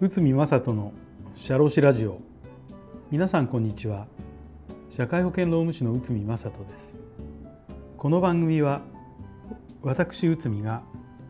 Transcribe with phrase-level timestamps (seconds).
[0.00, 0.92] 内海正人の
[1.34, 2.20] 社労士ラジオ。
[3.10, 4.06] 皆さんこんにちは。
[4.90, 7.00] 社会保険労務士の内海正人です。
[7.96, 8.82] この番組は
[9.82, 10.82] 私内海が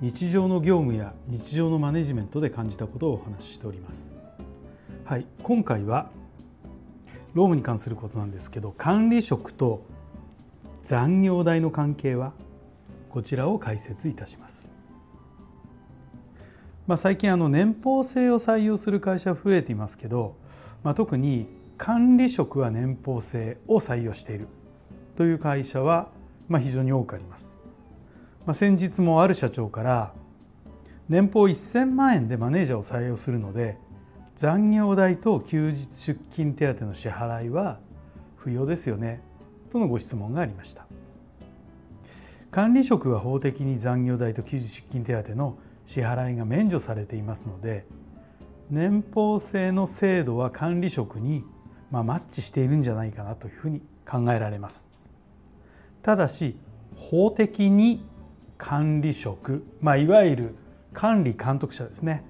[0.03, 4.23] 日常の業務や日常のマネジメントで感じたことをお話ししております。
[5.07, 6.11] はい今回は
[7.33, 9.87] 労務に関することなんですけど管理職と
[10.83, 12.35] 残業代の関係は？
[13.11, 14.73] こちらを解説いたします。
[16.87, 20.37] まあ、最近あの年俸制を採用する会社増えていますけど、
[20.83, 24.49] まあ、特に管理職は年俸制を採用している
[25.15, 26.09] という会社は
[26.49, 27.61] まあ非常に多くあります。
[28.47, 30.15] まあ、先日もある社長から
[31.09, 33.79] 年俸1000万円でマネージャーを採用するので
[34.35, 37.79] 残業代と休日出勤手当の支払いは
[38.37, 39.21] 不要ですよね
[39.71, 40.87] とのご質問がありました
[42.51, 47.87] 管理職は法的に残業代と休日出勤手当の支払いが免除されていますので
[48.71, 51.45] 年俸制の制度は管理職に
[51.93, 54.91] まあマッチしているんじゃないかなというふうに考えられます。
[56.03, 56.57] ただし
[56.97, 58.05] 法的に
[58.59, 60.55] 管理職、まあ、いわゆる
[60.93, 62.25] 管理監督者ですね。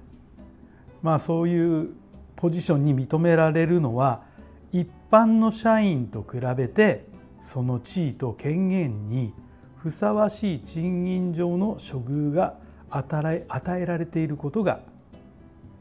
[1.01, 1.89] まあそういう
[2.35, 4.23] ポジションに認められるのは
[4.71, 7.07] 一般の社員と比べて
[7.39, 9.33] その地位と権限に
[9.81, 12.55] ふさわしい賃金上の処遇が
[12.91, 14.81] 与えられていることが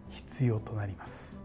[0.08, 1.44] 必要となります。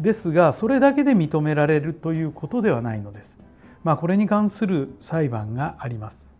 [0.00, 3.38] ですがそれだけで認められるということではないのです。
[3.84, 6.34] まあ、これに関する裁判があります。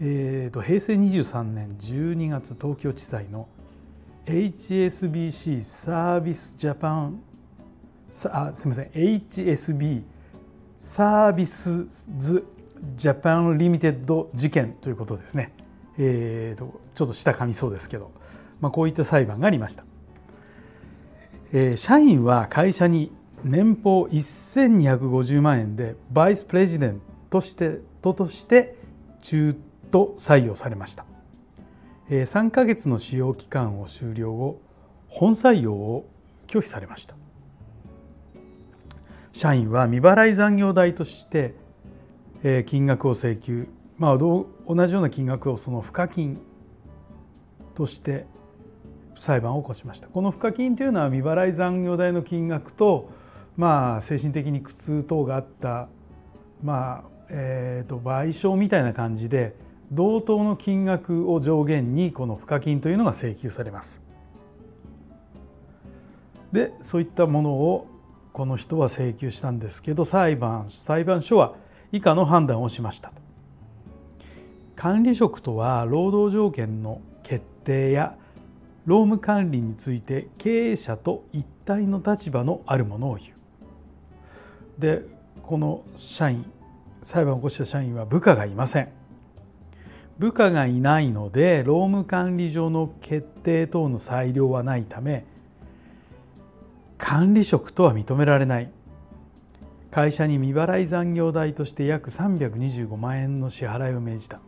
[0.00, 3.48] えーと、平成23年12月東京地裁の
[4.26, 7.22] HSBC サービスジャパン
[8.30, 10.02] あすみません HSB
[10.80, 11.84] サービス
[12.16, 12.46] ズ
[12.96, 15.52] ジャパンリミテッド事件ということですね、
[15.98, 18.12] えーと、ちょっと舌噛みそうですけど、
[18.62, 19.84] まあ、こういった裁判がありました、
[21.52, 23.12] えー、社員は会社に
[23.44, 28.74] 年俸1250万円でバイスプレジデントとしてととして
[29.20, 29.54] 中
[29.90, 31.04] と採用されました。
[32.08, 34.60] 3ヶ月の使用期間を終了後
[35.08, 36.08] 本採用を
[36.48, 37.19] 拒否されました。
[39.40, 41.54] 社員は未払い残業代として
[42.66, 44.46] 金額を請求まあ同
[44.86, 46.38] じような金額をその賦課金
[47.74, 48.26] として
[49.16, 53.08] 裁判を起こしましたこの賦課金というのは未払い残業代の金額と
[53.56, 55.88] まあ精神的に苦痛等があった
[56.62, 59.56] まあえーと賠償みたいな感じで
[59.90, 64.02] 同等の金額を上限にこの賦課金というのが請求されます。
[66.52, 67.86] でそういったものを
[68.32, 71.54] この人は請求したんですけど裁判裁判所は
[71.92, 73.16] 以下の判断をしましたと。
[74.76, 78.16] 管理職とは労働条件の決定や
[78.86, 83.30] 労務管理について経営者と一体の立場のあるものを言う。
[84.80, 85.04] で
[85.42, 86.50] この社員
[87.02, 88.88] 裁判を起こした社員は部下がいません。
[90.18, 95.24] 部下がいないので労務管理上の決定等の裁量はないため
[97.00, 98.70] 管理職とは認められない。
[99.90, 104.40] 会社に未払い残業代として約325万円の支払いを命じた。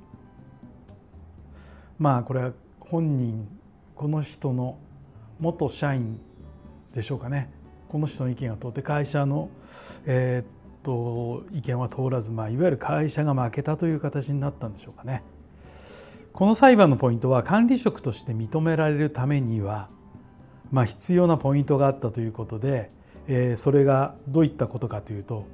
[1.98, 3.48] まあこれは本人
[3.96, 4.78] この人の
[5.40, 6.20] 元社員
[6.94, 7.50] でしょうかね。
[7.88, 9.50] この人の意見が通って会社の、
[10.06, 10.46] えー、っ
[10.82, 15.22] と意見は通らず、まあ、いわゆる会社が負けたという形になったんでしょうかね。
[16.32, 19.88] この裁判のポイントは管理職として認められるためには、
[20.72, 22.90] まあ、必要なポイントがあったということで、
[23.28, 25.44] えー、それがどういったことかというと、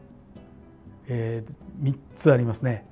[1.08, 2.86] えー、3つありますね。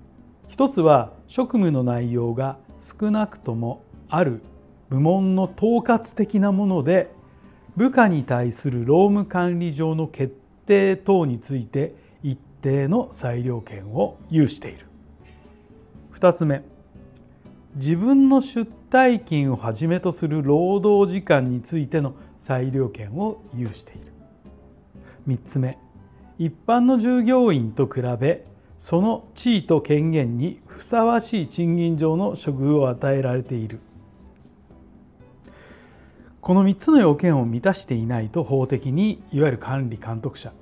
[0.48, 4.42] 一つは職務の内容が少なくともある
[4.90, 7.10] 部門の統括的なもので
[7.76, 10.36] 部下に対する労務管理上の決
[10.66, 14.86] 定等について一定の裁量権を有している。
[16.12, 16.62] 2つ目
[17.76, 24.12] 自分の出退勤をはじめとする労働時間についての裁量権を有している。
[25.28, 25.78] 3つ目
[26.38, 28.44] 一般の従業員と比べ
[28.78, 33.80] その地位と権限にふさわしい賃金上の処遇を与えられている。
[36.40, 40.52] この3つの要件を満たしていないと法的にいわゆる管理監督者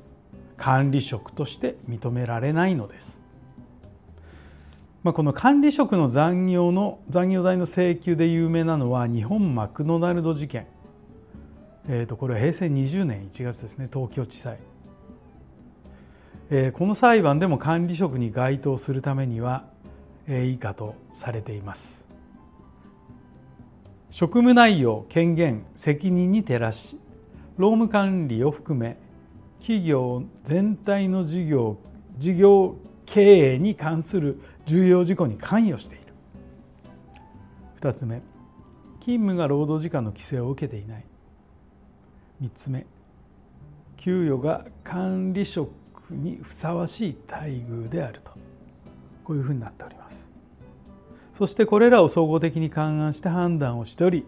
[0.57, 3.24] 管理職として認められないのです。
[5.05, 10.67] まあ、この管理職の残業の残業代の請求で有名なのは日本マクドナルド事件、
[11.87, 13.91] えー、とこれは平成20年1月ですね。
[13.93, 14.59] 東京地裁、
[16.73, 19.67] この裁判でも管理職に該当するためには
[20.27, 22.09] 以下とされています。
[24.09, 26.99] 職務内容権限責任に照らし
[27.59, 28.97] 労務管理を含め
[29.61, 31.77] 企業全体の事業
[32.17, 32.77] 事業
[33.07, 36.05] 経営に関する重要事項に関与している。
[37.81, 38.23] 2つ目
[39.01, 41.05] 勤務が労働時間の規制を受けていない。
[42.43, 42.87] 3つ目
[43.97, 45.71] 給与が管理職
[46.11, 48.33] にふさわしい待遇であると。
[49.25, 50.31] こういうふうになっております。
[51.33, 54.25] そしてこれらを総合的に勘案して判断をしており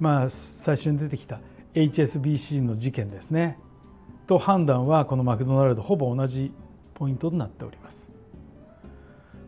[0.00, 1.40] まあ最初に出てきた
[1.74, 3.58] HSBC の事件ですね。
[4.26, 6.52] と判断はこのマクドナルドほぼ同じ
[6.94, 8.11] ポイントとなっております。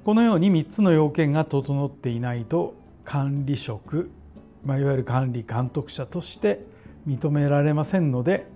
[0.04, 2.74] このように3つの要件が整っていないと
[3.04, 4.10] 管理職、
[4.62, 6.64] まあ、いわゆる管理監督者として
[7.08, 8.46] 認められませんので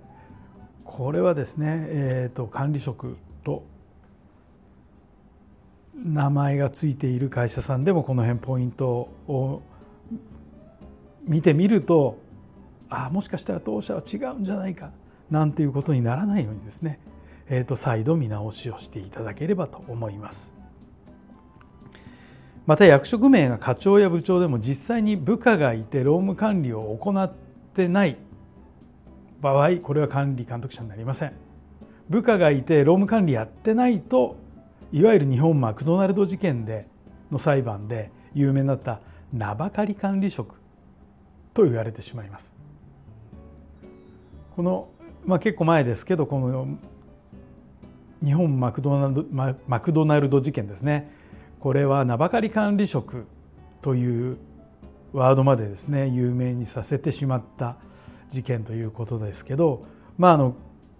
[0.84, 3.64] これはですね、えーと管理職と
[5.94, 9.62] 名前が付いている会社さんでもこの辺ポイントを
[11.24, 12.18] 見てみると
[12.88, 14.92] あもしかしたら当社は違うんじゃないか
[15.30, 17.00] なんていうことにならないようにですね、
[17.48, 20.57] えー、と再度見直しをしていただければと思います。
[22.68, 27.32] また役職名が課長や部長でも実際に部下がいて労務管理を行っ
[27.72, 28.18] てない
[29.40, 31.32] 場合これは管理監督者になりません。
[32.10, 34.36] 部下がいて労務管理やってないと
[34.92, 36.86] いわゆる日本マクドナルド事件で
[37.30, 39.00] の裁判で有名になった
[39.32, 40.56] 名ばかり管理職
[41.54, 42.52] と言われてしまいます。
[44.56, 44.90] この、
[45.24, 46.68] まあ、結構前ですけどこの
[48.22, 49.24] 日本マクドナルド
[49.66, 51.16] マクドナルド事件ですね
[51.60, 53.26] これは名ばかり管理職
[53.82, 54.36] という
[55.12, 57.76] ワードまでですね有名にさせてしまった
[58.28, 59.84] 事件ということですけど、
[60.18, 60.54] まあ、あの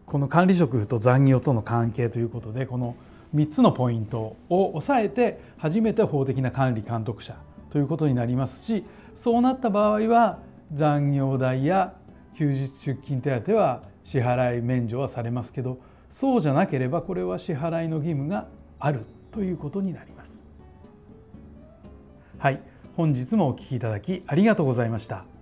[0.06, 2.96] この管理職と残業との関係ということでこの
[3.34, 7.37] 3つのポイントを押さえて初めて法的な管理監督者
[7.70, 8.84] ということになりますし
[9.14, 10.38] そうなった場合は
[10.72, 11.94] 残業代や
[12.34, 15.78] 休日出勤手当は支払い免除はされますけど
[16.08, 20.48] そうじゃなければこれは支払いの義務があるということになります。
[22.38, 22.61] はい、
[22.96, 25.38] 本日もお聞きいただきありがとうございました。